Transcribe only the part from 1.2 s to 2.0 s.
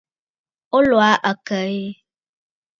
àkə̀ aa ɛ?